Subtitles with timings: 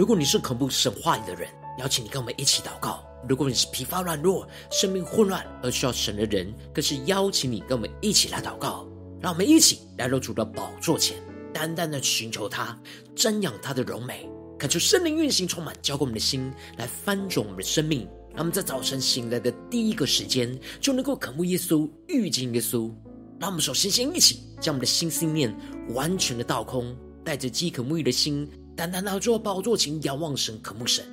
[0.00, 1.46] 如果你是渴慕神话语的人，
[1.78, 8.88] 邀请你跟我们一起祷告；如果你是疲乏软弱、生命混乱而需要神的人，更是邀请你跟我们一起来祷告。
[9.20, 11.18] 让我们一起来到主的宝座前，
[11.52, 12.74] 单单的寻求他，
[13.14, 14.26] 瞻仰他的荣美，
[14.58, 18.08] 恳求圣灵运行充满，浇灌我们的心，来翻转我们的生命。
[18.30, 22.90] 让我们在早晨醒来的第一个时间，就能够渴慕耶稣、遇见耶稣。
[23.38, 25.54] 让我们首先先一起将我们的心思念
[25.90, 28.48] 完全的倒空，带着饥渴沐浴的心，
[28.88, 31.04] 单单的坐宝座前仰望神、渴慕神。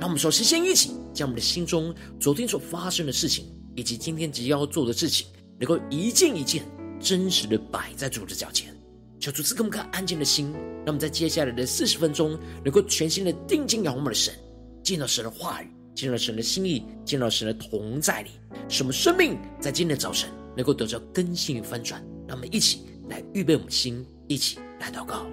[0.00, 5.28] 让我们首先先一起将我们的心中昨天所发生的事情，以及今天即将要做的事情，
[5.60, 6.64] 能够一件一件
[6.98, 8.76] 真实的摆在主的脚前，
[9.20, 14.34] 求主赐给我们颗安静的心，让我们在接下来的四十分钟，能够全心的定睛仰望我们的神，
[14.82, 18.30] 见到神的话语，见到神的心意，见到神的同在里，
[18.68, 20.28] 使我们生命在今天的早晨。
[20.54, 25.24] 能够得到更新与翻转，让我们一起来预备我们心，一起来祷告。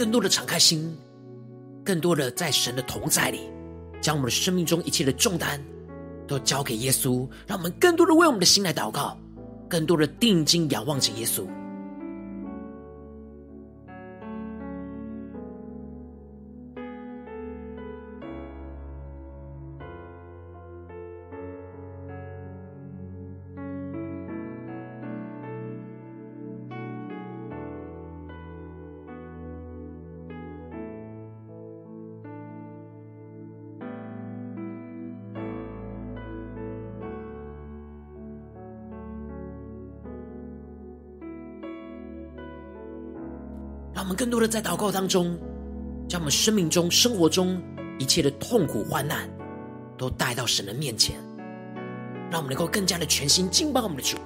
[0.00, 0.96] 更多的敞开心，
[1.84, 3.40] 更多的在神的同在里，
[4.00, 5.62] 将我们的生命中一切的重担
[6.26, 7.28] 都交给耶稣。
[7.46, 9.14] 让我们更多的为我们的心来祷告，
[9.68, 11.44] 更多的定睛仰望着耶稣。
[44.50, 45.38] 在祷告当中，
[46.08, 47.62] 将我们生命中、生活中
[47.98, 49.30] 一切的痛苦、患难，
[49.96, 51.16] 都带到神的面前，
[52.30, 54.16] 让我们能够更加的全心敬拜我们的主，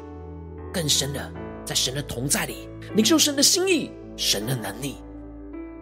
[0.72, 1.30] 更深的
[1.64, 4.96] 在神的同在里领受神的心意、神的能力，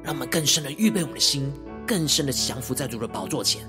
[0.03, 1.53] 让我们更深的预备我们的心，
[1.87, 3.63] 更深的降服在主的宝座前。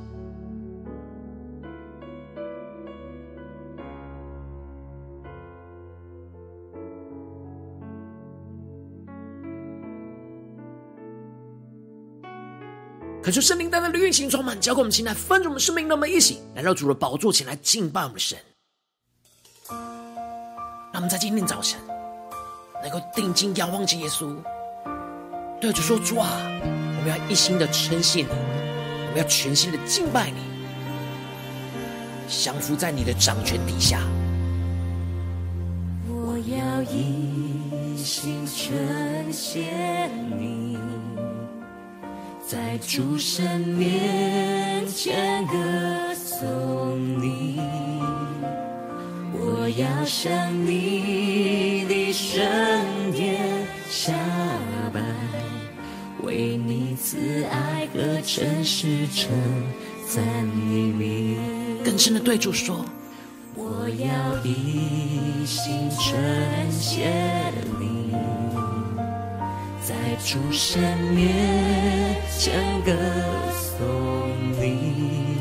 [13.24, 18.38] 可是圣灵单单的运行充满，交给我们心来分盛我们生命，让我们一起来到主的宝座前来敬拜我们的神。
[19.70, 21.80] 让我们在今天早晨
[22.84, 24.36] 能够定睛仰望着耶稣，
[25.62, 30.42] 对着说：“主啊，我们要一心的称谢你，我们要全心的敬拜你，
[32.28, 34.02] 降服在你的掌权底下。”
[36.12, 40.78] 我要一心称谢你。
[42.54, 45.56] 在主神面前歌
[46.14, 47.60] 颂你，
[49.34, 50.32] 我要向
[50.64, 52.40] 你的圣
[53.12, 53.42] 殿
[53.90, 54.14] 下
[54.94, 55.02] 拜，
[56.22, 59.32] 为你慈爱和诚实称
[60.08, 61.38] 赞你名。
[61.84, 62.86] 更深的对主说，
[63.56, 66.16] 我要一心称
[66.70, 67.10] 谢
[67.80, 67.83] 你。
[67.83, 67.83] 在
[70.26, 70.82] 主神
[71.14, 72.54] 面前
[72.84, 72.94] 歌
[73.52, 73.86] 颂
[74.54, 75.38] 你，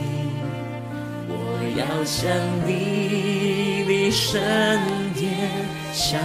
[1.28, 1.32] 我
[1.78, 2.28] 要向
[2.66, 4.42] 你的圣
[5.14, 5.22] 殿
[5.92, 6.18] 下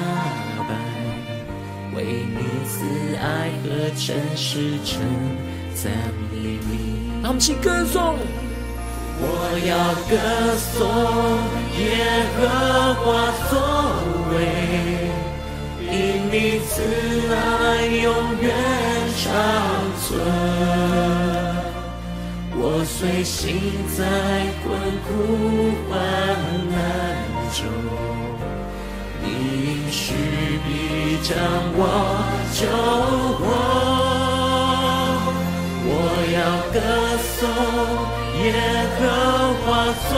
[0.68, 0.74] 拜，
[1.96, 2.84] 为你慈
[3.22, 5.02] 爱和诚实称
[5.76, 5.94] 赞
[6.32, 7.22] 你名。
[7.22, 8.18] 让我们一起歌颂，
[9.22, 9.24] 我
[9.68, 10.18] 要歌
[10.58, 10.76] 颂
[11.78, 11.86] 耶
[12.36, 12.42] 和
[13.04, 13.06] 华
[13.52, 13.54] 作
[14.34, 15.07] 为。
[15.98, 16.00] 因
[16.32, 16.72] 你慈
[17.34, 17.36] 爱
[17.88, 18.06] 永
[18.40, 18.46] 远
[19.18, 19.26] 长
[20.00, 20.06] 存，
[22.56, 23.36] 我虽行
[23.98, 24.00] 在
[24.62, 24.66] 困
[25.08, 25.10] 苦
[25.90, 25.92] 患
[26.70, 26.72] 难
[27.52, 27.60] 中，
[29.24, 29.26] 你
[29.66, 30.00] 应许
[30.68, 30.70] 必
[31.24, 31.34] 将
[31.74, 31.82] 我
[32.54, 32.60] 救
[33.40, 33.44] 活。
[35.90, 35.92] 我
[36.38, 36.38] 要
[36.72, 36.78] 歌
[37.34, 37.42] 颂
[38.44, 38.46] 耶
[39.00, 39.02] 和
[39.66, 39.66] 华
[40.10, 40.12] 作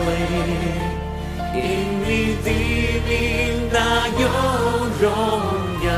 [0.00, 0.02] 为，
[1.54, 1.58] 因
[2.04, 2.48] 你的
[3.08, 3.10] 名
[3.72, 3.78] 大
[4.08, 4.26] 有
[5.00, 5.04] 荣
[5.84, 5.88] 耀，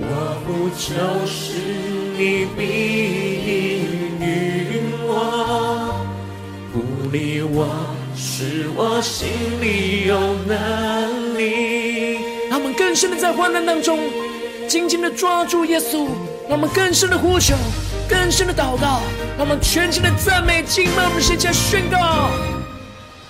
[0.00, 0.02] 我
[0.46, 0.86] 不求
[1.26, 1.36] 是
[2.16, 2.20] 你
[2.56, 2.60] 必
[3.44, 3.46] 应
[4.20, 4.26] 允
[5.06, 5.10] 我，
[6.72, 6.76] 鼓
[7.10, 7.58] 励我，
[8.16, 9.28] 使我心
[9.60, 12.18] 里有能力。
[12.50, 13.98] 他们更深的在患难当中
[14.66, 16.06] 紧紧的抓住耶稣，
[16.48, 17.54] 让我们更深的呼求，
[18.08, 19.00] 更深的祷告，
[19.36, 22.57] 让我们全心的赞美、敬拜我们的神，宣告。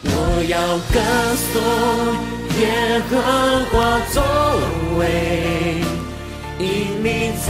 [0.05, 0.09] 我
[0.49, 0.97] 要歌
[1.53, 1.53] 颂
[2.61, 2.63] 耶
[3.11, 3.13] 和
[3.73, 3.77] 华
[4.13, 4.17] 作
[4.99, 5.03] 为，
[6.59, 6.65] 因
[7.03, 7.07] 你
[7.39, 7.45] 慈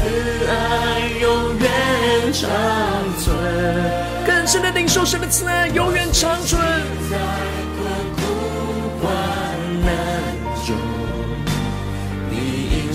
[0.49, 0.53] 爱
[1.21, 1.27] 永
[1.59, 1.67] 远
[2.33, 2.49] 长
[3.19, 3.27] 存。
[4.27, 6.61] 更深的领受神的慈爱，永远长存。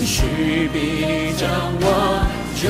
[0.06, 1.48] 去必将
[1.80, 1.82] 我
[2.54, 2.68] 救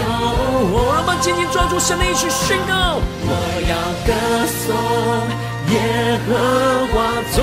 [0.71, 0.73] 活。
[0.97, 3.01] 我们紧紧抓住神的意去宣告。
[3.27, 3.29] 我
[3.69, 3.75] 要
[4.07, 4.13] 歌
[4.47, 4.65] 颂
[5.75, 5.79] 耶
[6.27, 6.31] 和
[6.93, 6.95] 华
[7.35, 7.37] 作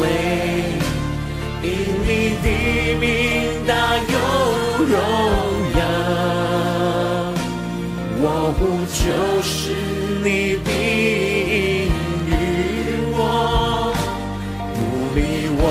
[0.00, 0.02] 为，
[1.62, 1.66] 因
[2.06, 2.08] 你
[2.42, 2.46] 的
[3.00, 3.04] 名
[3.66, 4.14] 大有
[4.84, 4.94] 荣
[5.78, 5.80] 耀。
[8.18, 8.24] 我
[8.58, 8.60] 呼
[8.92, 8.96] 求
[9.42, 9.50] 时
[10.22, 10.26] 你
[10.64, 10.68] 必
[11.86, 11.88] 应
[12.28, 12.30] 允
[13.14, 13.18] 我，
[14.74, 14.76] 鼓
[15.14, 15.18] 励
[15.58, 15.62] 我，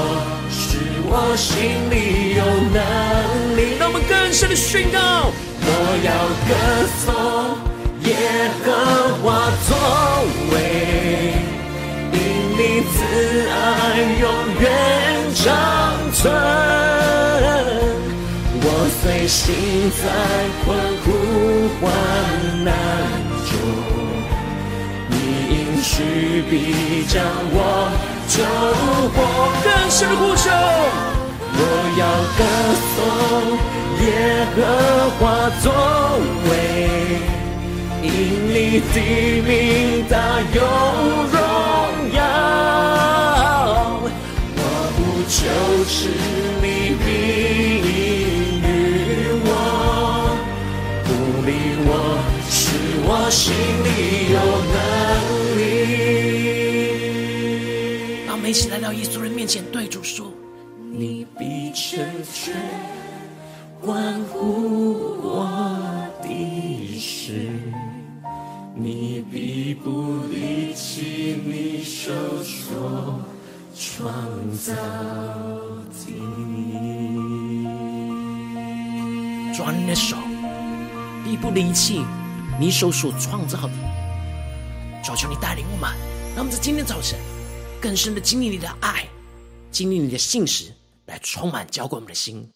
[0.49, 0.59] 使
[1.07, 1.47] 我心
[1.91, 1.93] 里
[2.35, 2.41] 有
[2.73, 2.77] 能。
[4.31, 4.99] 神的宣告，
[5.61, 5.67] 我
[6.03, 6.09] 要
[6.49, 6.51] 歌
[6.99, 7.05] 颂
[8.03, 8.11] 耶
[8.65, 8.67] 和
[9.23, 9.25] 华
[9.65, 9.69] 作
[10.51, 10.55] 为，
[14.19, 14.23] 永
[14.59, 14.63] 远
[15.33, 15.44] 长
[16.13, 16.21] 存。
[18.62, 18.67] 我
[19.01, 19.44] 虽行
[19.91, 20.03] 在
[20.63, 20.65] 困
[21.03, 21.06] 苦
[21.79, 21.83] 患
[22.63, 22.67] 难
[23.45, 23.51] 中，
[25.09, 25.13] 你
[25.50, 25.94] 应许
[26.50, 26.51] 必
[27.07, 27.13] 将
[27.51, 27.57] 我
[28.27, 28.33] 救
[29.13, 29.17] 活。
[29.63, 30.44] 更深的呼求。
[31.57, 31.59] 我
[31.97, 32.03] 要
[32.38, 32.39] 歌
[32.91, 32.95] 颂
[34.01, 34.07] 耶
[34.56, 34.57] 和
[35.17, 35.23] 华
[35.62, 35.65] 作
[36.50, 36.51] 为，
[38.03, 38.06] 因
[38.53, 38.56] 你
[38.94, 38.95] 的
[39.41, 39.50] 名
[40.09, 40.13] 大
[40.53, 40.59] 有
[45.27, 45.42] 就
[45.86, 46.10] 是，
[46.62, 47.06] 你必
[47.81, 48.66] 应允
[49.44, 49.50] 我，
[51.04, 51.10] 鼓
[51.45, 51.50] 励
[51.88, 51.89] 我，
[52.50, 52.56] 是
[53.04, 53.44] 我心
[53.83, 53.88] 里
[54.31, 54.38] 有
[54.72, 54.75] 能
[55.57, 55.60] 力。
[58.27, 60.31] 让我们一起来到耶稣人面前，对主说。
[60.98, 62.00] 你必成
[62.33, 62.56] 全
[63.81, 65.04] 关乎
[73.97, 74.12] 创
[74.57, 76.12] 造的。
[79.56, 80.18] 主，你的手
[81.24, 82.03] 必不离弃
[82.59, 83.71] 你手所创造的。
[85.01, 85.89] 求求你带领我们，
[86.36, 87.18] 让我们在今天早晨
[87.81, 89.07] 更深的经历你的爱，
[89.71, 90.74] 经历你的信实。
[91.06, 92.50] 来充满浇灌我们的心，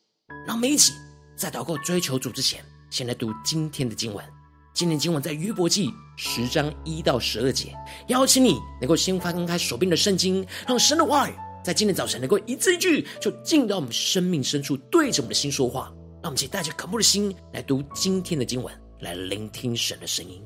[0.46, 0.92] 让我们一起
[1.38, 4.26] 在祷告追求主之前，先来读今天的经文。
[4.74, 7.76] 今天今晚在约伯记十章一到十二节。
[8.08, 11.34] 邀请你能够先翻开手边的圣经，让神的话语
[11.64, 15.92] 在今天早晨能够一字一句就进到我们生命深处，对着我们的心说话。
[16.22, 20.42] 让我们一起带着渴慕的心来读今天的经文，来聆听神的声音。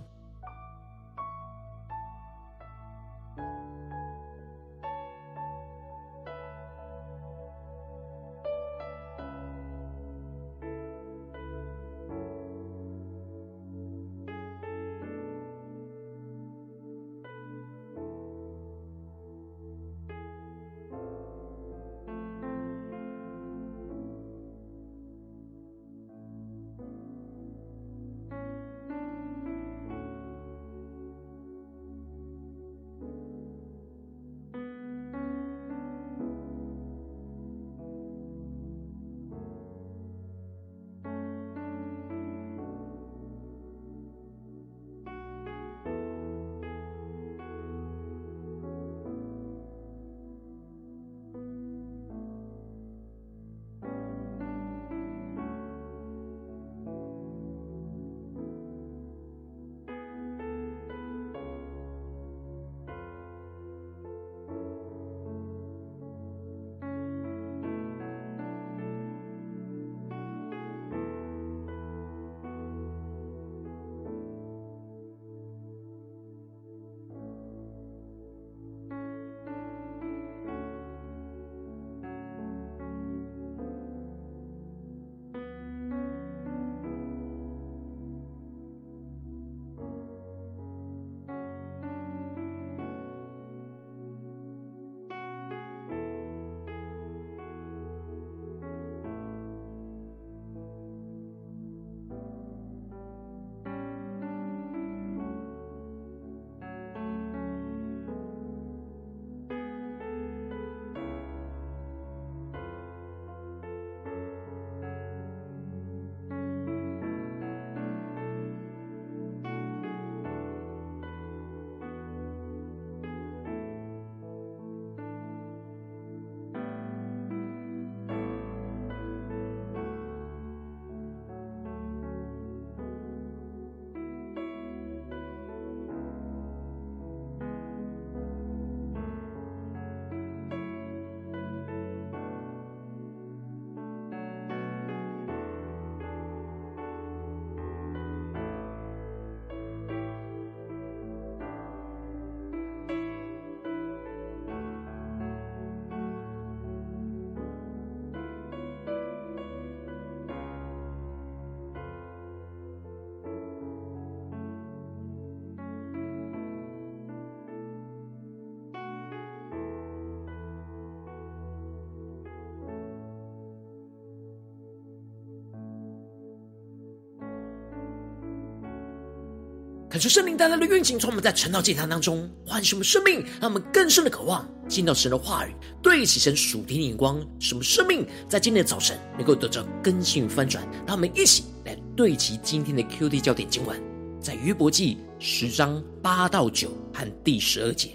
[179.93, 190.67] 恳求圣灵带来的运行，从我们在晨祷祭坛当中唤醒我们生命，让我们更深的渴望见到神的话语，对齐神属天的眼光，使我们生命在今天的早晨能够得到更新翻转。
[190.87, 193.79] 让我们一起来对齐今天的 QD 焦点经文，
[194.19, 197.91] 在约伯记十章八到九和第十二节：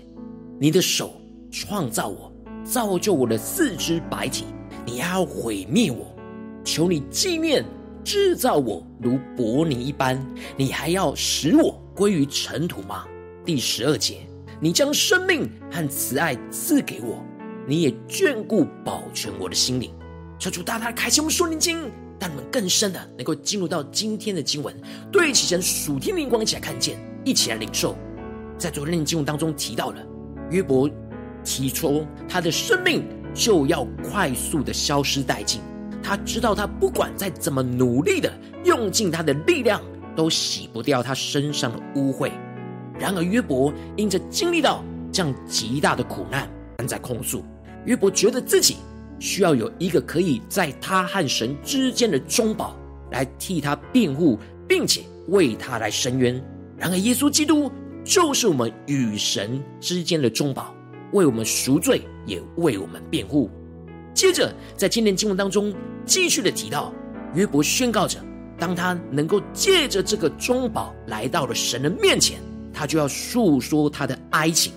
[0.61, 4.45] 你的手创造我，造就我的四肢百体，
[4.87, 6.07] 你还要毁灭我，
[6.65, 7.65] 求你纪念
[8.05, 10.25] 制造我如薄泥一般，
[10.57, 11.77] 你还要使我。
[11.99, 13.05] 归于尘土吗？
[13.45, 14.21] 第十二节，
[14.61, 17.21] 你将生命和慈爱赐给我，
[17.67, 19.93] 你也眷顾保全我的心灵。
[20.39, 21.91] 求主大大开启我们属灵经，
[22.21, 24.73] 让我们更深的能够进入到今天的经文，
[25.11, 27.97] 对齐神属天灵光，一起来看见，一起来领受。
[28.57, 29.97] 在昨天的经文当中提到了
[30.51, 30.89] 约伯
[31.43, 35.61] 提出他的生命就要快速的消失殆尽，
[36.01, 38.33] 他知道他不管再怎么努力的
[38.65, 39.83] 用尽他的力量。
[40.19, 42.33] 都洗不掉他身上的污秽。
[42.99, 44.83] 然而约伯因着经历到
[45.13, 47.45] 这样极大的苦难，还在控诉。
[47.85, 48.79] 约伯觉得自己
[49.21, 52.77] 需要有一个可以在他和神之间的中保
[53.13, 56.35] 来替他辩护，并且为他来伸冤。
[56.77, 57.71] 然而耶稣基督
[58.03, 60.75] 就是我们与神之间的中保，
[61.13, 63.49] 为我们赎罪，也为我们辩护。
[64.13, 65.73] 接着在今天经文当中
[66.05, 66.93] 继续的提到，
[67.35, 68.19] 约伯宣告着。
[68.59, 72.41] 当他能够借着这个中保来到了神的面前，
[72.75, 74.73] 他就要诉说他的哀情，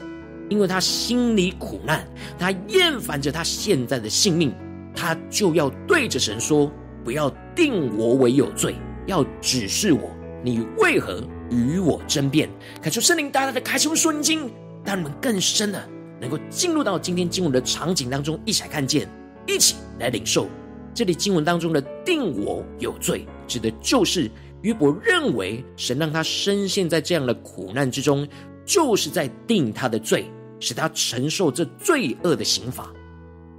[0.49, 2.07] 因为他心里苦难，
[2.37, 4.53] 他厌烦着他现在的性命，
[4.95, 6.71] 他就要对着神说
[7.03, 8.75] ：“不要定我为有罪，
[9.07, 10.11] 要指示我，
[10.43, 12.47] 你为何与我争辩？”
[12.81, 14.51] 恳求圣灵大大的开启我们属灵经，
[14.85, 15.83] 让我们更深的
[16.19, 19.09] 能够进入到今天经文的场景当中，一起来看见，
[19.47, 20.47] 一起来领受。
[20.93, 24.29] 这里经文当中的“定我有罪”，指的就是
[24.61, 28.27] 约伯认为神让他深陷在这样的苦难之中，
[28.65, 30.25] 就是在定他的罪，
[30.59, 32.91] 使他承受这罪恶的刑罚。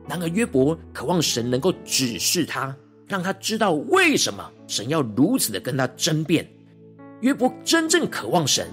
[0.09, 6.47] 然而约伯渴望神能够指示他，让他知道为什么神要如此的跟他争辩。
[7.21, 8.67] 约伯真正渴望神。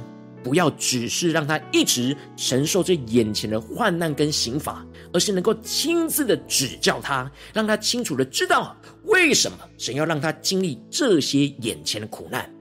[0.50, 12.51] 不要只是让他一直承受这眼前的患难跟刑罚，而是能够亲自的指教他，让他清楚的知道为什么神要让他经历这些眼前的苦难。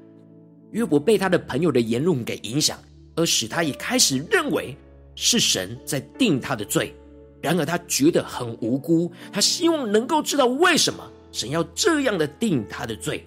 [0.73, 2.78] 约伯被他的朋友的言论给影响，
[3.16, 4.76] 而使他也开始认为
[5.14, 6.95] 是神在定他的罪。
[7.40, 13.26] 然而他觉得很无辜，他希望能够知道为什么神要这样的定他的罪。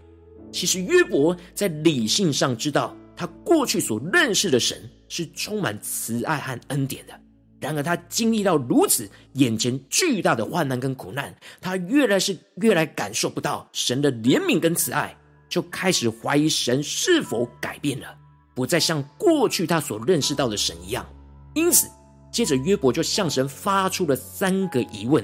[0.51, 2.95] 其实约伯在理性上知道。
[3.21, 7.13] 他过去所认识的神是充满慈爱和恩典的，
[7.59, 15.15] 然而他经历到如此眼前巨大的患难跟苦难，他越来是越来感受不到神的怜悯跟慈爱，
[15.47, 18.07] 就开始怀疑神是否改变了，
[18.55, 21.05] 不再像过去他所认识到的神一样。
[21.53, 21.87] 因此，
[22.31, 25.23] 接着约伯就向神发出了三个疑问，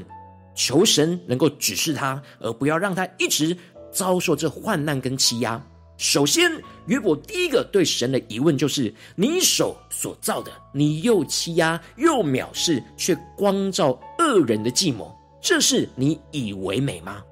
[0.53, 3.57] 求神能够指示他，而不要让他一直
[3.91, 5.59] 遭受这患难跟欺压。
[5.97, 6.51] 首先，
[6.85, 15.11] 约伯第一个对神的疑问就是：你手所造的，你又欺压又藐视，却光照恶人的计谋，
[15.41, 17.23] 这是你以为美吗？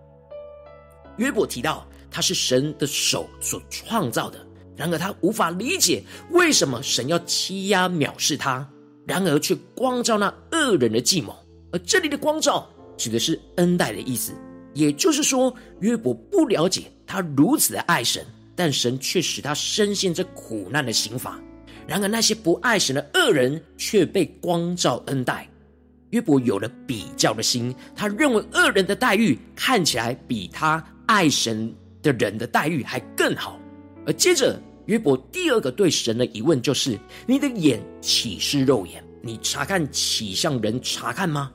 [1.17, 4.43] 约伯提到他是神的手所创造的，
[4.75, 8.67] 然而他无法理解为什么神要欺压藐视他，
[9.05, 11.35] 然而却光照那恶人的计谋。
[11.71, 12.67] 而这里的光照
[12.97, 14.33] 指的是恩待的意思，
[14.73, 18.25] 也就是说，约伯不了解他如此的爱神。
[18.55, 21.39] 但神却使他深陷这苦难的刑罚，
[21.85, 25.47] 然而那些不爱神的恶人却被光照恩待。
[26.11, 33.59] 约伯有了比较的心，他认为恶人的待遇看起来比他爱神的人的待遇还更好。
[34.05, 36.97] 而接着，约伯第二个对神的疑问就是：
[37.27, 39.03] 你的眼岂是肉眼？
[39.21, 41.51] 你查看岂像人查看吗？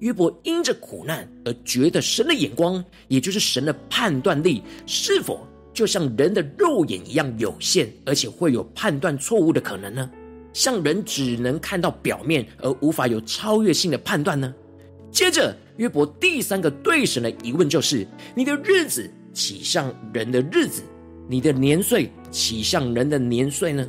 [0.00, 10.10] 约伯因着苦难而觉得神的眼光，也就是神的判断力，是否就像人的肉眼一样有限，而且会有判断错误的可能呢？
[10.52, 14.54] 像人只能看到表面，而无法有超越性的判断呢？
[15.10, 20.82] 接着，约伯第三个对神的疑问就是：你的日子岂像人的日子？
[21.28, 23.86] 你的年岁岂像人的年岁呢？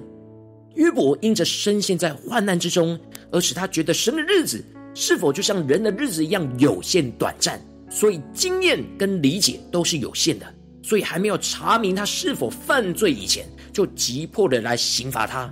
[0.76, 2.98] 约伯因着深陷在患难之中，
[3.32, 4.64] 而使他觉得神的日子
[4.94, 10.46] 是否就像人的日子一样有限短暂，所以经验跟理解都是有限的。
[10.84, 15.52] 所以还没有查明他是否犯罪以前，就急迫的来刑罚他。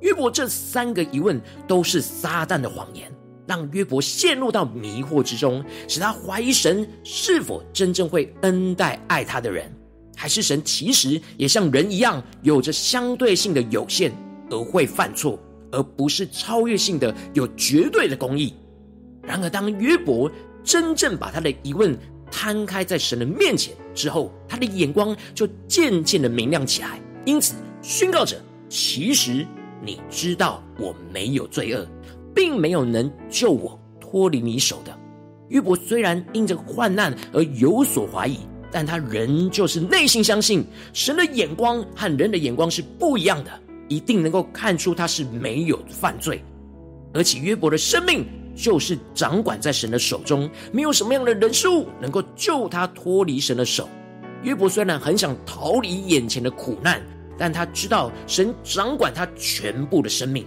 [0.00, 3.08] 约伯这三个疑问都是撒旦的谎言，
[3.46, 9.70] 让约伯陷入到迷惑之中，使他怀疑神是否真正会恩待爱他的人。
[10.16, 14.12] 还是神其实也像人一样，有着相对性的有限
[14.50, 15.38] 而会犯错，
[15.70, 18.54] 而不是超越性的有绝对的公义？
[19.22, 20.30] 然而，当约伯
[20.64, 21.96] 真正把他的疑问
[22.30, 28.36] 摊开在神的面前之后，他的眼光就渐渐的明亮起来，因此宣告着：
[28.68, 29.46] 其实
[29.84, 31.86] 你知道我没有罪恶，
[32.34, 34.98] 并没有能救我脱离你手的。
[35.48, 38.38] 约伯虽然因着患难而有所怀疑，
[38.70, 43.50] 但他仍旧是内心相信神的眼光和人的眼光是不一样的，
[43.88, 46.42] 一定能够看出他是没有犯罪，
[47.12, 53.88] 而且约伯的生命就是掌管在神的手中，没有什么样的人事物能够救他脱离神的手。
[54.42, 57.00] 约伯虽然很想逃离眼前的苦难，
[57.38, 60.46] 但他知道神掌管他全部的生命。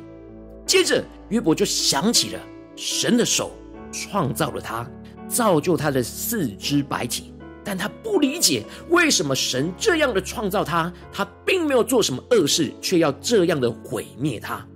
[0.65, 2.39] 接着，约伯就想起了
[2.75, 3.51] 神的手。
[3.97, 4.85] 创造了他，
[5.25, 14.67] 造就他的四肢百体，但他不理解为什么神这样的创造他，他并没有做什么恶事，却要这样的毁灭他。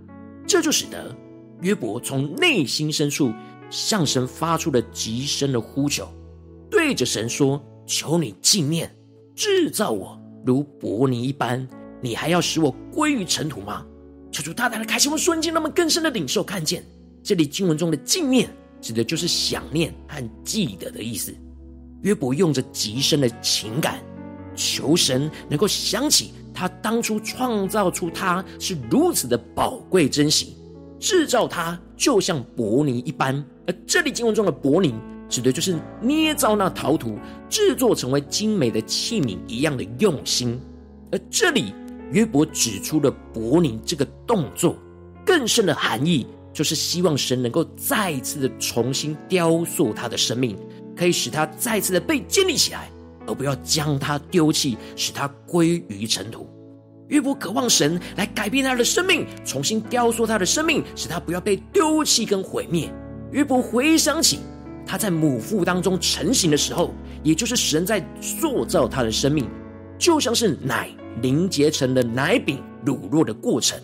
[0.48, 1.14] 这就使得
[1.62, 3.34] 约伯从内心深处
[3.70, 6.08] 向神发出了极深的呼求，
[6.70, 8.94] 对着神说：“求你纪念，
[9.36, 11.68] 制造我如伯尼一般，
[12.02, 13.86] 你还要使我归于尘土吗？”
[14.32, 16.84] 求主大大的开启我瞬间，那么更深的领受看见
[17.24, 18.50] 这里经文中的纪念。
[18.82, 21.36] 指的就是想念和记得的意思。
[22.02, 24.00] 约伯用着极深的情感，
[24.56, 30.56] 求神能够想起他当初创造出他是如此的宝贵珍惜，
[31.00, 33.44] 制造他就像伯尼一般。
[33.66, 34.94] 而这里经文中的伯尼，
[35.28, 37.18] 指的就是捏造那陶土，
[37.50, 40.60] 制作成为精美的器皿一样的用心。
[41.12, 41.74] 而这里
[42.12, 44.76] 约伯指出了伯尼这个动作
[45.26, 46.28] 更深的含义。
[46.52, 50.58] 就是希望神能够再一次的重新雕塑他的生命，
[50.98, 52.90] 可以使他再次的被建立起来，
[53.28, 56.50] 而不要将他丢弃，使他归于尘土。
[57.10, 62.92] 约伯渴望神来改变他的生命，重新雕塑他的生命，使他不要被丢弃跟毁灭。
[63.32, 64.40] 约伯回想起
[64.86, 66.94] 他在母腹当中成型的时候，
[67.24, 69.50] 也就是神在塑造他的生命，
[69.98, 73.80] 就像是奶凝结成了奶饼乳酪的过程。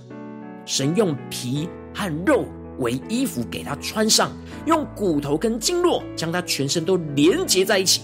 [0.63, 2.45] 神用皮和肉
[2.77, 4.31] 为衣服给他穿上，
[4.67, 8.01] 用骨头跟经络将他全身都连结在一起。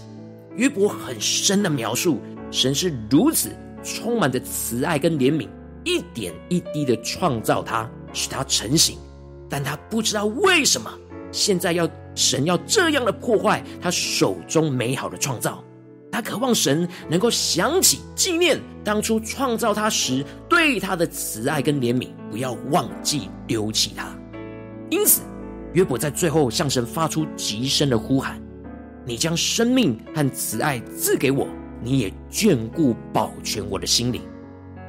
[0.55, 2.19] 约伯很深的描述，
[2.51, 3.49] 神是如此
[3.83, 5.47] 充满着慈爱跟怜悯，
[5.83, 8.97] 一点一滴的创造他，使他成型。
[9.49, 10.89] 但他不知道为什么
[11.31, 15.63] 现在要神要这样的破坏他手中美好的创造。
[16.11, 24.13] 他渴望神能够想起纪念当初创造他时对他的慈爱跟怜悯，不要忘记丢弃他。
[24.89, 25.21] 因此，
[25.73, 28.41] 约伯在最后向神发出极深的呼喊
[29.07, 31.47] ：“你将生命和慈爱赐给我，
[31.81, 34.21] 你也眷顾保全我的心灵。”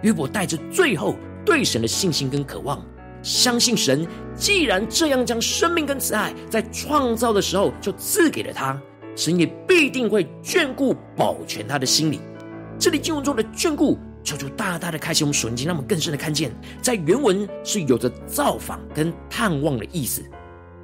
[0.02, 2.84] 约伯带着最后对神的信心跟渴望，
[3.22, 8.80] 相信神既然这样将生命跟慈爱在创造的时候就赐给了他。
[9.14, 12.20] 神也必定会眷顾保全他的心灵。
[12.78, 16.50] 这里经文中的眷顾，求主大大的开启我们属灵经，让我们更深的看见，
[16.80, 20.22] 在原文是有着造访跟探望的意思。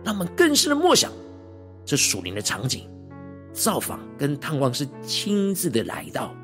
[0.05, 1.11] 让我们更深的默想
[1.85, 2.89] 这属灵的场景，
[3.53, 6.35] 造访跟探望是亲自的来到。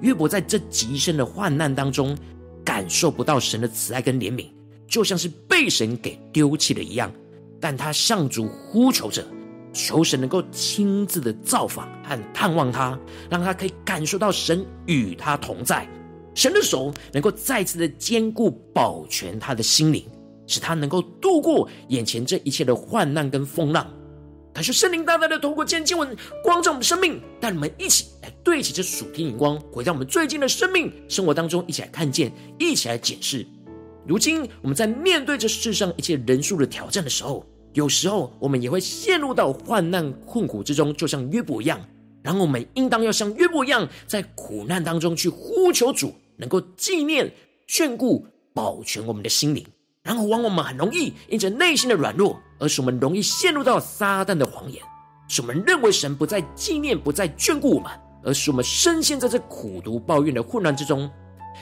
[0.00, 2.16] 约伯在这极深的患难当中，
[2.64, 4.46] 感受不到神的慈爱跟怜悯，
[4.86, 7.12] 就像是被神给丢弃了一样。
[7.60, 9.24] 但他向主呼求着。
[9.72, 12.96] 求神能够亲自的造访和探望他，
[13.28, 15.84] 让他可以感受到神与他同在，
[16.32, 20.06] 神的手能够再次的坚固保全他的心灵，
[20.46, 23.92] 使他能够度过眼前这一切的患难跟风浪。
[24.54, 33.44] 感谢圣灵大大的透过今天经文光照我们生命，带我们一起来对齐这属天荧光，回到我们最近的生命生活当中，一起来看见，一起来检视。
[34.06, 37.44] 如今我们在面对这世上一切人数的挑战的时候。
[37.72, 41.84] 有时候我们也会陷入到患难困苦之中，就像约伯一样。
[42.22, 47.28] 然后我们应当要像约伯一样，在苦难当中去呼求主，能够纪念、
[47.68, 49.66] 眷顾、保全我们的心灵。
[50.04, 54.82] 然后往往我们很容易因着内心的软弱，而使我们容易陷入到撒旦的谎言，
[55.28, 57.90] 使我们认为神不再纪念、不再眷顾我们，
[58.22, 61.10] 而使我们深陷在这苦毒抱怨的混乱之中。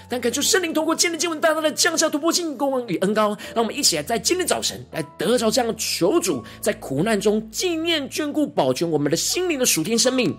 [0.09, 10.35] 但恳求圣灵通过今天经文，大大的降下突破性功能与恩膏，让我们一起来在今天早晨来得着这样的求主，在苦难中纪念眷顾保全我们的心灵的属天生命，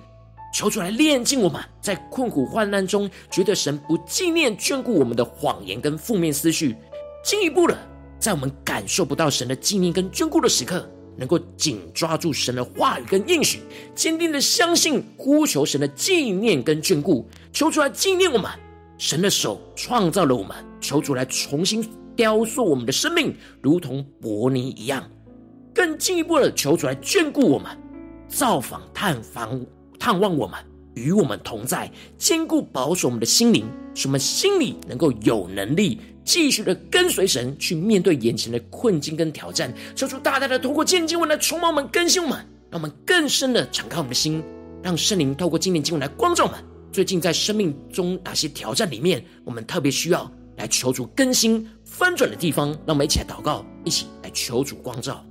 [0.53, 6.75] 求主来炼净我们，在困苦患难中觉得神不纪念眷顾我们的谎言跟负面思绪，
[7.23, 7.77] 进一步的
[8.23, 13.59] 在我们感受不到神的纪念跟眷顾的时刻，能够紧抓住神的话语跟应许，
[13.93, 18.49] 坚定的相信，呼求神的纪念跟眷顾，求主来纪念我们。
[18.97, 25.03] 神的手创造了我们，求主来重新雕塑我们的生命，如同伯尼一样。
[25.73, 27.77] 更进一步的，求主来眷顾我们，
[28.29, 29.59] 造访、探访、
[29.99, 30.57] 探望我们，
[30.93, 35.99] 与我们同在，坚固保守我们的心灵，使我们心里能够有能力。
[36.23, 42.37] 继续的跟随神去面对眼前的困境跟挑战，求主大大的透过今天经文来充满我们、更新我们，
[42.69, 44.43] 让我们更深的敞开我们的心，
[44.81, 46.59] 让圣灵透过今天经文来光照我们。
[46.91, 55.25] 最近在生命中哪些挑战里面，我们特别需要来求主更新翻转的地方，让我们一起来祷告，一起来求主光照。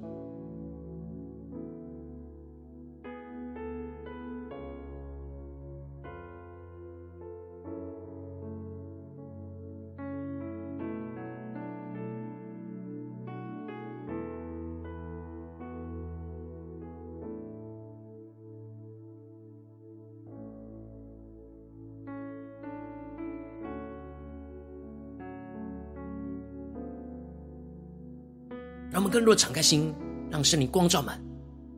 [28.92, 29.94] 让我们更多敞开心，
[30.30, 31.18] 让圣灵光照们。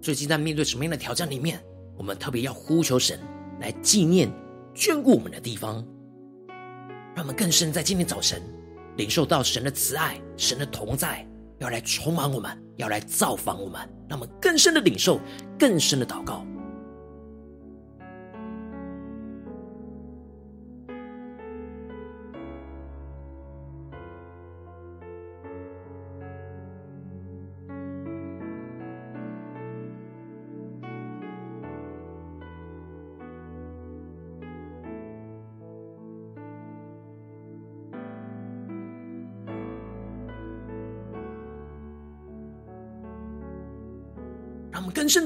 [0.03, 1.63] 最近在面对什么样的挑战里面，
[1.97, 3.21] 我们特别要呼求神
[3.61, 4.29] 来纪念、
[4.75, 5.77] 眷顾我们的地方。
[7.15, 8.43] 让我们更深在今天早晨
[8.97, 11.25] 领受到神的慈爱、神的同在，
[11.61, 13.81] 要来充满我们，要来造访我们。
[14.09, 15.21] 让我们更深的领受，
[15.57, 16.44] 更深的祷告。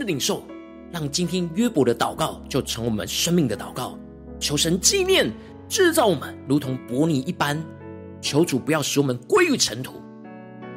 [0.09, 0.43] 领受，
[0.91, 3.97] 让今天约伯的祷告就成我们生命的祷告。
[4.41, 5.33] 求神纪念
[5.69, 7.63] 制造我们，如同伯尼一般。
[8.21, 10.03] 求主不要使我们归于尘土。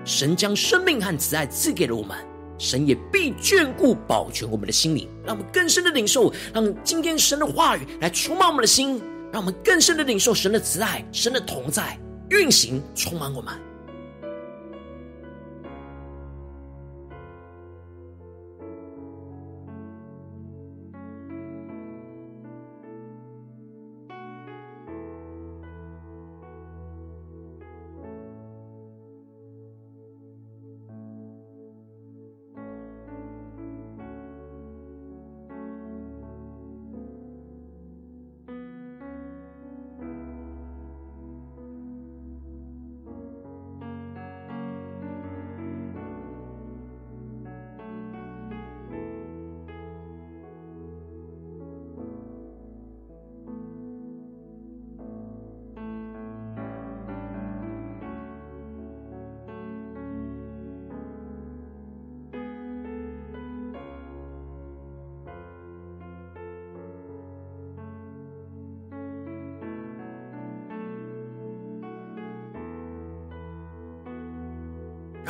[0.06, 2.15] 神将生命和慈爱赐给了我们，
[2.60, 5.10] 神也必眷顾保全我们的心灵。
[5.26, 11.98] 让我们更深的领受，让今天神的话语来充满我们的心，让我们更深的领受神的慈爱、神的同在
[12.30, 13.54] 运行，充满我们。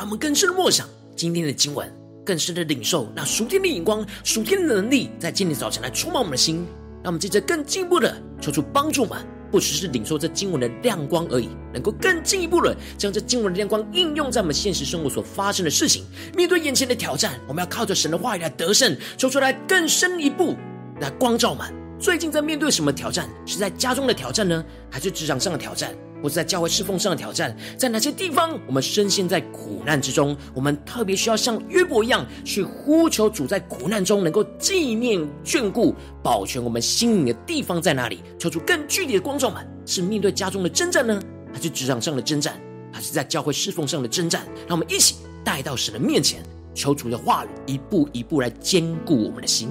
[0.02, 1.88] 让我们更深的默想今天的经文，
[2.26, 6.66] 更深的领受那属天的眼光、属天的能力，在今天早晨来充满我们的心。
[7.04, 16.04] 让我们接着更进一步的求主帮助我们，不只是领受这经文的亮光而已，能够更进一步的将这经文的亮光应用在我们现实生活所发生的事情。
[16.34, 20.56] 面对眼前的挑战，我们要靠着神的话语来得胜，求出来更深一步
[21.00, 21.72] 来光照们。
[22.02, 23.30] 最近在面对什么挑战？
[23.46, 25.94] 是在家中的挑战呢，还是职场上的挑战？
[26.20, 30.36] 或是在教会侍奉上的挑战，在哪些地方我们深陷在苦难之中？
[30.52, 38.20] 我们特别需要像约伯一样，去呼求主，在苦难中能够纪念、眷顾、保全我们心灵的地方在哪里？
[38.36, 41.22] 求主更具体的光照们，是面对家中的征战呢，
[41.54, 42.60] 还是职场上的征战，
[42.92, 44.44] 还是在教会侍奉上的征战？
[44.66, 46.42] 让我们一起带到神的面前，
[46.74, 49.68] 求主的话语一步一步来坚固我们的心。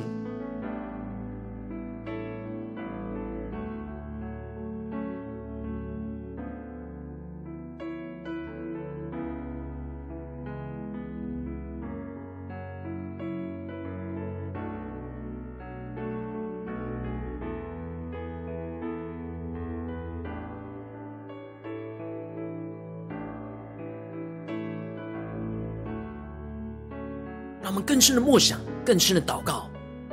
[28.02, 29.70] 深的默想，更深的祷告，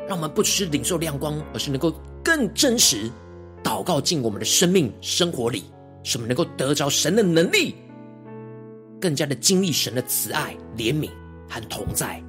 [0.07, 3.11] 让我们不只是领受亮光，而是能够更真实
[3.65, 5.65] 祷告进我们的生命生活里，
[6.05, 7.75] 使我们能够得着神的能力，
[9.01, 11.09] 更加的经历神的慈爱、怜悯
[11.49, 12.23] 和同在。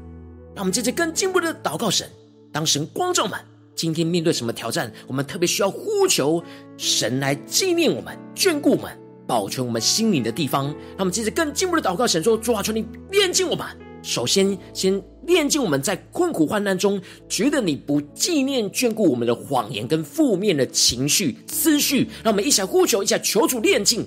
[0.55, 2.09] 让我们接着更进步的祷告神，
[2.51, 3.39] 当神光照们，
[3.75, 6.43] 今天面对什么挑战，我们特别需要呼求
[6.77, 8.91] 神来纪念我们、眷顾我们、
[9.25, 10.65] 保全我们心灵的地方。
[10.65, 13.65] 让我们接着更进步的祷告神说：主啊，求你炼净我们。
[14.01, 22.09] 首先，先炼净我们在困苦患难中，觉得你不纪念眷顾我们的谎言跟负面的情绪思绪。
[22.23, 24.05] 让我们一起来呼求，一起来求主炼净。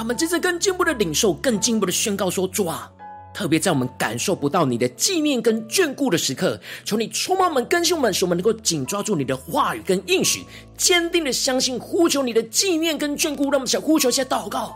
[0.00, 2.90] 让我们接着更进一步的领受，更进一步的宣告说：主啊，
[3.34, 10.42] 特别在我们感受不到你的纪念跟眷顾的时刻，求你充满我们、更新我们，使我们能够紧抓住你的话语跟应许，
[10.74, 13.50] 坚定的相信，呼求你的纪念跟眷顾。
[13.50, 14.74] 让我们想呼求一，下祷告。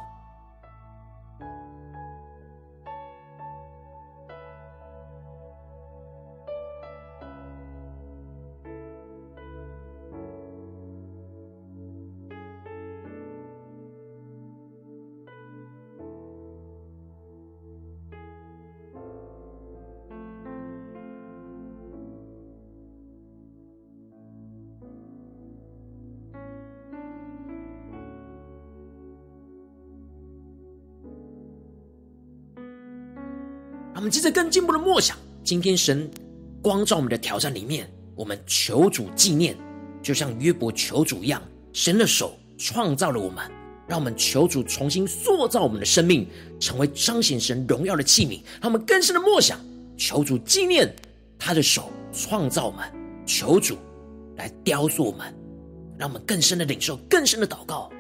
[33.96, 36.10] 我们接着更进一步的默想，今天神
[36.60, 39.56] 光照我们的挑战里面，我们求主纪念，
[40.02, 41.40] 就像约伯求主一样，
[41.72, 43.50] 神的手创造了我们，
[43.86, 46.28] 让我们求主重新塑造我们的生命，
[46.60, 48.40] 成为彰显神荣耀的器皿。
[48.60, 49.58] 让我们更深的默想，
[49.96, 50.94] 求主纪念
[51.38, 52.84] 他的手创造我们，
[53.24, 53.78] 求主
[54.36, 55.32] 来雕塑我们，
[55.96, 57.90] 让我们更深的领受，更深的祷告。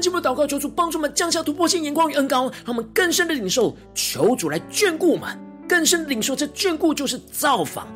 [0.00, 7.86] 更进一步祷告，求主帮助我们降下突破性眼光与恩高，让我们更深的领受，求主来眷顾我们，更深的领受这眷顾就是造访、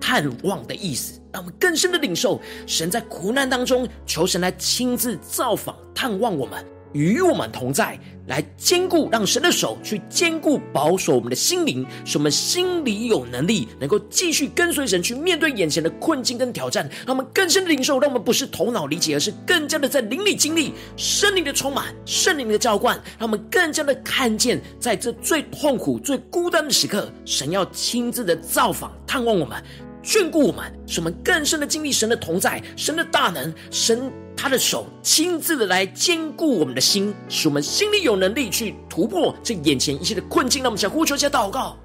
[0.00, 1.20] 探望的意思。
[1.32, 6.64] 让我们更深的领受，神在苦难当中，求神来亲自造访、探望我们。
[6.92, 16.88] 与我们同在，来坚固，让神的手去坚固、保守我们的心灵，使我们心里有能力，能够继续跟随神去面对眼前的困境跟挑战。
[17.06, 29.62] 让我们更深的领受，让我们不是头脑理解，而是更加的在灵里经历圣灵的充满、圣灵的浇灌，让我们更加的看见，在这最痛苦、最孤单的时刻，神要亲自的造访、探望我们。
[30.02, 34.10] 眷顾我们，使我们更深的经历神的同在、神的大能、神
[34.42, 40.62] 他的手亲自的来兼顾我们的心，使我们心里有能力去突破这眼前一切的困境。
[40.62, 41.76] 那我们想呼求一下祷告。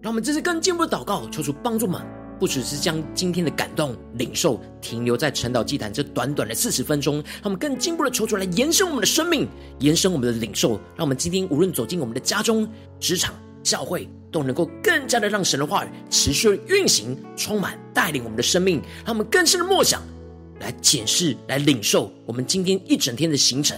[0.00, 2.00] 让我们这次更进一步的祷告，求主帮助们，
[2.38, 9.48] 不只是将今天的感动领受停留在晨祷祭坛这短短的四十分钟，让我们更进一步的求主来延伸我们的生命，
[9.80, 12.68] 延伸我们的领受，让我们今天无论走进我们的家中、
[13.00, 13.34] 职场、
[13.64, 20.00] 教会，都能够更加的让神的话语持续的运行，充满带领我们的生命，让我们更深的默想，
[20.60, 23.76] 来检视、来领受我们今天一整天的行程。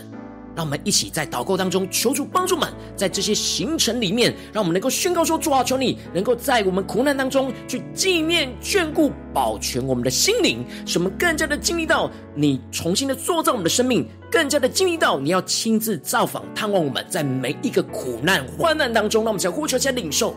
[0.60, 19.24] 让我们一起在祷告当中求助帮助们，在这些行程里面，让我们能够宣告说：主啊，求你能够在我们苦难当中去纪念、眷顾、保全我们的心灵，使我们更加的经历到你重新的塑造我们的生命，更加的经历到你要亲自造访、探望我们在每一个苦难、患难当中。
[19.24, 20.36] 让我们想呼求、加领受。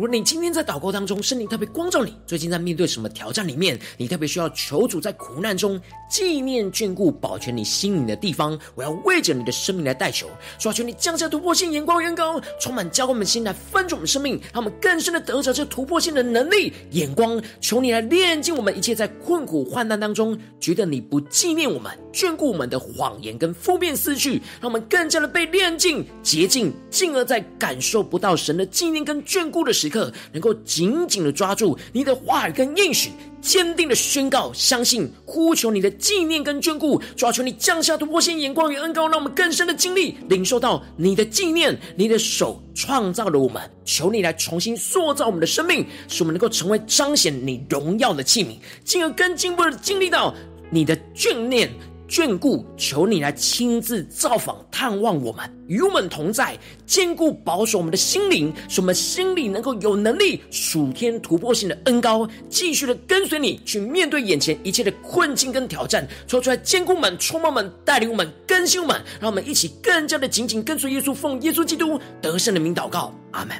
[0.00, 10.26] 如果你今天在祷告当中，圣灵特别光照你，最近在面对什么挑战里面，你特别需要求主在苦难中纪念、眷顾、保全你心灵的地方，我要为着你的生命来代求，
[10.58, 17.38] 说求你降下突破性眼光，远高，充满浇灌我们心来翻转我们生命，让我们更深的得着这突破性的能力、眼光。
[17.60, 29.90] 求你来炼净我们一切在困苦患难当中觉得你不纪念我们、眷顾我们的谎言跟负面思绪，让我们更加的被炼净、洁净，进而在感受不到神的纪念跟眷顾的时。
[29.90, 33.10] 刻能够紧紧的抓住你的话语跟应许，
[33.42, 50.32] 坚定的宣告，相信呼求你的纪念跟眷顾，抓住你降下突破性眼光与恩膏，让我们更深的经历领受到你的纪念，你的手创造了我们，求你来重新塑造我们的生命，使我们能够成为彰显你荣耀的器皿，进而更进一步的经历到
[50.70, 51.68] 你的眷念。
[52.10, 73.56] 眷顾，求你来亲自造访、探望我们，与我们同在，坚固保守我们的心灵，使我们心里能够有能力属天突破性的恩膏，继续的跟随你去面对眼前一切的困境跟挑战，说出来坚固们、充满们、带领我们、更新我们，让我们一起更加的紧紧跟随耶稣，奉耶稣基督得胜的名祷告，阿门。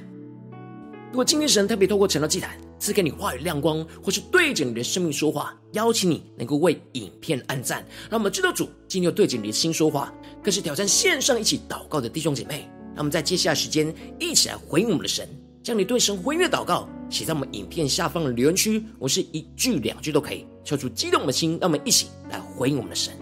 [1.12, 2.50] 如果今天神特别透过晨祷祭坛。
[2.80, 10.12] 赐给你话语亮光，或是对着你的生命说话，邀请你能够为影片按赞，让我们知道主今天又对着你的心说话，
[10.42, 12.68] 更是挑战线上一起祷告的弟兄姐妹。
[12.92, 15.28] 让我们在接下来时间一起来回应我们的神，
[15.62, 23.12] 将你对神回应的祷告写在我们影片下方的留言区，我是一句两句都可以，敲出激动的心，让我们一起来回应我们的神。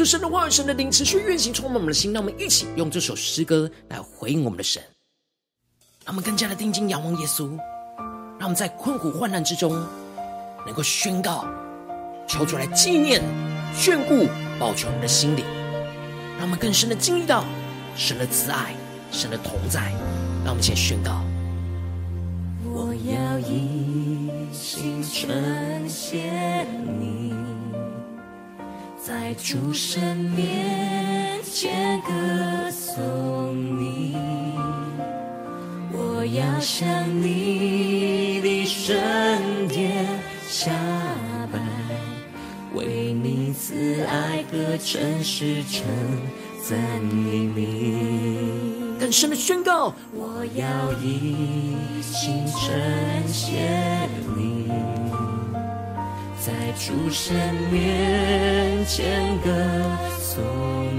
[0.00, 2.10] 出神的话语、神的灵持续运行，充满我们的心。
[2.10, 4.82] 让我们一起用这首诗歌来回应我们的神，
[6.06, 7.50] 让我们更加的定睛仰望耶稣，
[8.38, 9.74] 让我们在困苦患难之中
[10.64, 11.44] 能够宣告，
[12.26, 13.20] 求主来纪念、
[13.76, 14.26] 眷顾、
[14.58, 15.44] 保全我们的心灵，
[16.38, 17.44] 让我们更深的经历到
[17.94, 18.74] 神的慈爱、
[19.12, 19.92] 神的同在。
[20.42, 21.20] 让我们先宣告：
[22.64, 26.66] 我要一心称谢
[26.98, 27.19] 你。
[29.02, 34.14] 在主神面前歌颂你，
[35.90, 36.86] 我要向
[37.22, 40.06] 你的圣殿
[40.46, 40.70] 下
[41.50, 41.58] 拜，
[42.74, 45.82] 为你慈爱和诚实称
[46.62, 46.78] 赞
[47.08, 48.98] 你名。
[48.98, 54.99] 更深的宣告，我要一心称谢你。
[56.40, 57.36] 在主神
[57.70, 59.50] 面前歌
[60.18, 60.42] 颂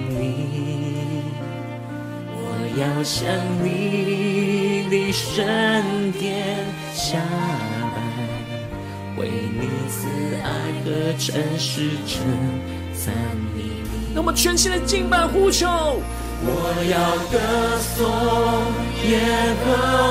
[0.08, 1.24] 你，
[2.32, 2.38] 我
[2.78, 3.26] 要向
[3.64, 6.46] 你的圣殿
[6.94, 7.18] 下
[7.96, 7.98] 拜，
[9.20, 10.06] 为你慈
[10.44, 10.48] 爱
[10.86, 10.88] 和
[11.18, 12.22] 诚实称
[12.94, 13.12] 赞
[13.56, 13.82] 你。
[14.14, 15.68] 那么全新的敬拜呼求，
[16.44, 16.54] 我
[16.86, 17.40] 要歌
[17.80, 17.98] 颂
[19.10, 19.18] 耶
[19.66, 19.66] 和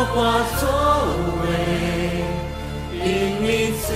[0.06, 0.18] 华
[0.58, 0.66] 作
[1.44, 1.48] 为。
[3.02, 3.06] 因
[3.40, 3.46] 你
[3.80, 3.86] 慈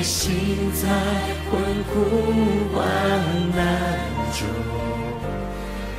[0.00, 0.88] 我虽行在
[1.50, 1.92] 困苦
[2.74, 2.80] 患
[3.54, 3.60] 难
[4.32, 4.48] 中，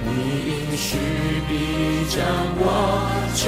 [0.03, 0.09] 你
[0.49, 0.97] 应许
[1.47, 1.51] 必
[2.09, 2.17] 将
[2.57, 2.65] 我
[3.35, 3.45] 救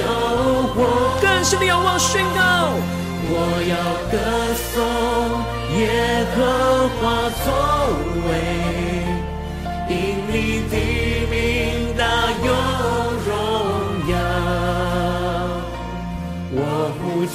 [0.75, 0.77] 活。
[1.19, 2.69] 更深的仰望宣告，
[3.25, 3.33] 我
[3.67, 3.75] 要
[4.11, 4.15] 歌
[4.69, 4.77] 颂
[5.79, 5.81] 耶
[6.35, 6.37] 和
[7.01, 7.01] 华
[7.43, 7.49] 作
[8.29, 8.29] 为，
[9.89, 9.91] 因
[10.29, 10.37] 你
[10.69, 10.73] 的
[11.31, 11.33] 名
[11.97, 12.03] 大
[12.45, 12.53] 有。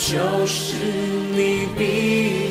[0.01, 0.77] 就是
[1.35, 2.48] 你必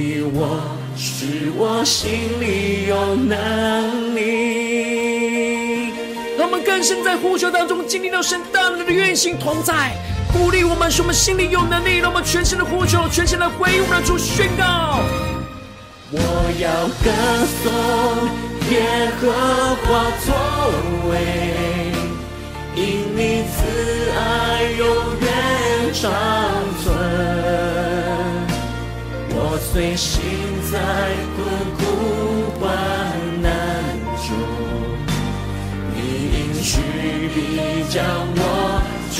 [0.00, 0.56] 你我，
[0.96, 5.92] 使我心里有能力。
[6.38, 9.92] 让我们更深在呼求当中经历到神大能的运行同在，
[10.32, 11.98] 鼓励我们，使我们心里有能力。
[11.98, 15.00] 让我们全心的呼求，全心的回应我们的主宣告：
[16.10, 16.18] 我
[16.58, 17.12] 要歌
[17.60, 17.70] 颂
[18.70, 18.80] 耶
[19.20, 20.32] 和华作
[21.10, 21.12] 为。
[22.74, 23.58] 因你慈
[24.16, 24.80] 爱永
[25.20, 25.28] 远
[25.92, 26.10] 长
[29.70, 30.20] 存，我虽行
[30.70, 30.78] 在
[31.36, 31.38] 困
[31.78, 31.80] 苦
[32.60, 32.62] 患
[33.40, 33.48] 难
[34.16, 34.28] 中，
[35.94, 35.96] 你
[36.36, 36.70] 应许
[37.34, 37.36] 必
[37.88, 37.96] 将
[38.36, 38.38] 我
[39.12, 39.18] 救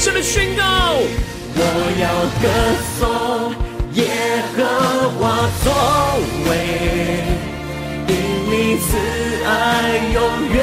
[0.00, 0.02] 力。
[0.02, 0.64] 更深的宣告，
[1.56, 1.60] 我
[2.00, 2.08] 要
[2.40, 2.48] 歌
[2.96, 3.00] 颂
[3.92, 4.00] 耶
[4.56, 4.58] 和
[5.18, 5.20] 华
[5.62, 5.66] 作
[6.48, 6.50] 为，
[8.08, 8.10] 因
[8.48, 8.88] 你慈
[9.44, 9.48] 爱
[10.14, 10.18] 永
[10.54, 10.58] 远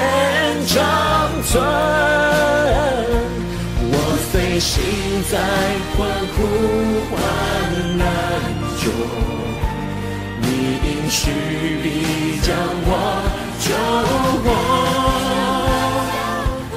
[0.66, 0.76] 长
[1.44, 1.54] 存。
[3.90, 3.94] 我
[4.32, 4.74] 虽行
[5.30, 5.34] 在
[5.96, 5.98] 困
[6.34, 6.38] 苦
[7.12, 7.16] 患
[7.96, 8.02] 难
[8.82, 8.84] 中，
[10.42, 10.46] 你
[10.82, 11.22] 应许
[11.84, 11.86] 必
[12.42, 12.50] 将
[12.88, 12.92] 我
[13.60, 13.66] 救
[14.44, 14.46] 活。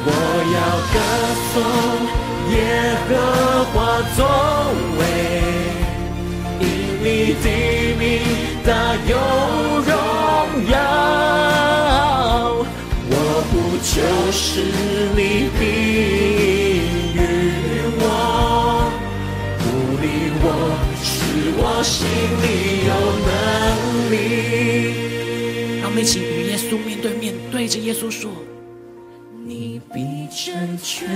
[0.03, 0.09] 我
[0.53, 0.57] 要
[0.93, 0.97] 歌
[1.53, 1.57] 颂
[2.51, 2.57] 耶
[3.09, 3.11] 和
[3.73, 3.75] 华
[4.17, 4.19] 作
[4.99, 5.01] 为，
[6.61, 6.63] 因
[7.03, 7.07] 你
[7.43, 7.47] 的
[7.99, 8.03] 名
[8.65, 8.69] 大
[9.09, 9.13] 有
[9.87, 9.91] 荣
[10.71, 10.73] 耀。
[13.13, 13.15] 我
[13.51, 13.95] 不就
[14.33, 14.43] 是
[15.17, 15.19] 你
[15.59, 15.61] 必
[21.63, 21.97] 我心
[22.43, 22.45] 里
[22.87, 22.91] 有
[23.27, 23.29] 能
[24.11, 24.15] 力。
[25.81, 28.31] 让我们一起与耶稣面对面，对着耶稣说
[29.47, 31.09] ：“你必成全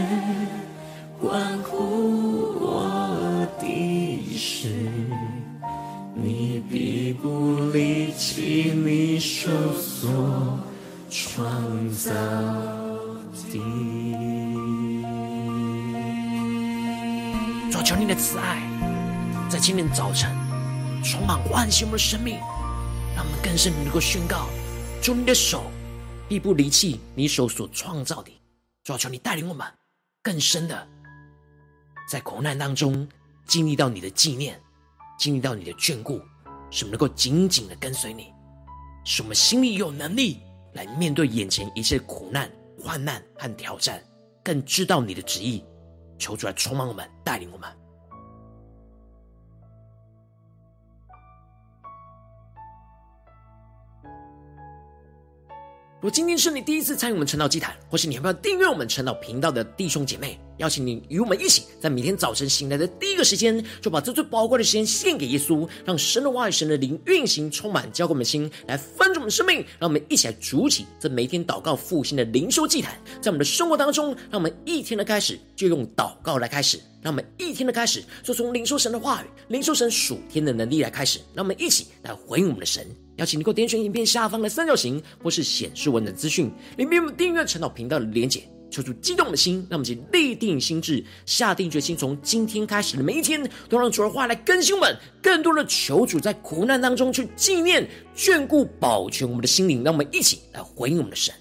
[18.15, 18.63] 的慈爱，
[19.51, 20.31] 在今天早晨。
[21.03, 22.39] 充满唤醒我们的生命，
[23.15, 24.47] 让我们更深能够宣告：
[25.03, 25.65] 主，你的手
[26.29, 28.31] 必不离弃你手所创造的。
[28.85, 29.67] 主，求你带领我们
[30.23, 30.87] 更深的
[32.09, 33.07] 在苦难当中
[33.47, 34.59] 经历到你的纪念，
[35.19, 36.23] 经历到你的眷顾，
[36.71, 38.33] 使我们能够紧紧的跟随你，
[39.05, 40.41] 使我们心里有能力
[40.73, 42.51] 来面对眼前一切苦难、
[42.81, 44.03] 患难和挑战，
[44.43, 45.65] 更知道你的旨意。
[46.19, 47.69] 求主来充满我们，带领我们。
[56.05, 69.65] 如果今天是你第一次参与我们晨祷祭坛，或是你要不要订阅我们晨祷频道的弟兄姐妹，邀请你与我们一起，在每天早晨醒来的第一个时间，就把这最宝贵的时间献给耶稣，让神的话语、神的灵运行充满，浇灌我们的心，来分盛我们生命。
[69.79, 82.87] 让我们一起来筑起这每天祷告复兴的灵修祭坛，在我们的生活当中，让我们一天的开始就用祷告来开始，让我们一天的开始就从领受神的话语、领受神属天的能力来开始，让我们一起来回应我们的神。
[83.17, 88.43] 邀请你给我点选影片下方的三角形，或是显示文的资讯，里面有订阅晨祷频道的连结。
[88.75, 94.97] 求主激动的心，让我们一起立定心智，下定决心，从今天开始的每一天，都让主的话来更新我们。
[95.23, 99.85] 更多的求主在苦难当中去纪念、眷顾、保全我们的心灵。
[99.85, 101.33] 让我们一起来回应我们的神。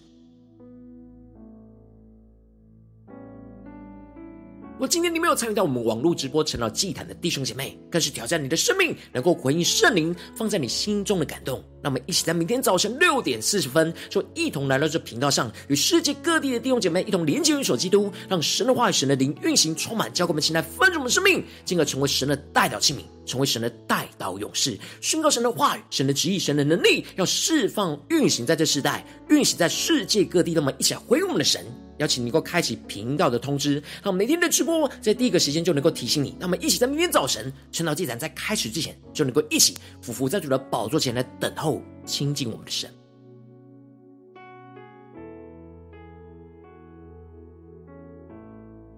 [4.84, 11.64] 果今天你没有参与到我们网络直播成了祭坛的弟兄姐妹，更是挑战你的生命，能够回应圣灵放在你心中的感动。
[11.82, 30.54] 让我们一起在明天早晨六点四十分，就一同来到这频道上，与世界各地的弟兄姐妹一同连接、元首基督，让神的话语、神的灵运行充满，浇灌我们心来丰盛我们的生命，进而成为神的代表器皿，成为神的代祷勇士，宣告神的话语、神的旨意、神的能力，要释放运行在这世代，运行在世界各地。
[30.54, 31.66] 那么一起来回应我们的神。
[32.04, 36.36] 邀请你能够开启频道的通知，让每天的直播在第一个时间就能够提醒你。
[36.38, 39.74] 那么，一起在明天早晨趁老祭坛在开始之前，就能够一起
[40.04, 42.94] 匍伏在主的宝座前来等候亲近我们的神。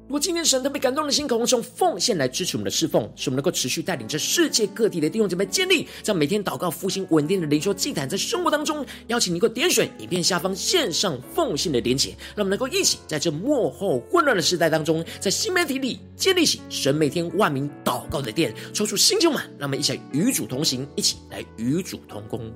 [0.08, 22.54] 如果今天神特别感动的心，渴望用奉献来支持我们的侍奉，使我们能够持续带领着世界各地的弟兄姐妹建立，在每天祷告复兴稳定的灵修祭坛，在生活当中，邀请你能够点选影片下方线上奉献的连结，让我们能够一起在这幕后混乱的时代当中，在新媒体里建立起神每天万名祷告的殿，抽出新旧满，让我们一起来与主同行，一起来与主同工。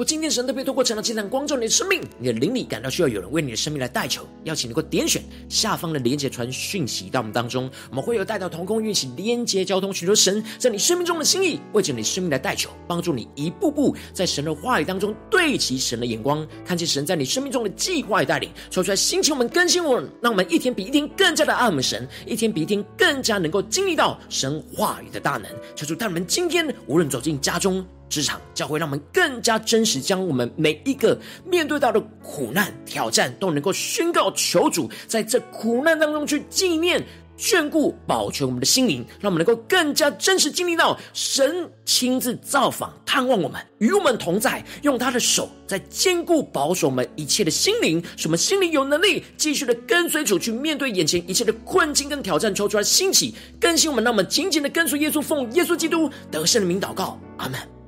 [0.00, 25.44] 如果今天神特别透过晨祷祭坛光照你的生命，你的灵里感到需要有人为你的生命来代求，邀请能够点选下方的连接传讯息到我们当中，我们会有带到同工运行连接交通，寻求神在你生命中的心意，为着你生命来代求，帮助你一步步在神的话语当中对齐神的眼光，看见神在你生命中的计划与带领，说出来心情我们更新我们，让我们一天比一天更加的爱我们神，一天比一天更加能够经历到神话语的大能。
[25.76, 27.84] 求主带我们今天无论走进家中。
[28.10, 37.02] 职场教会，让我们更加真实，将我们每一个面对到的苦难挑战，都能够宣告求主在这苦难当中去纪念、
[37.38, 57.79] 眷顾、保全我们的心灵，让我们能够更加真实经历到神亲自造访、探望我们，与我们同在，用他的手在坚固保守我们一切的心灵，使我们心里有能力继续的跟随主去面对眼前一切的困境跟挑战，求出来兴起更新我们，让我们紧紧的跟随耶稣，奉耶稣基督得胜的名祷告，阿门。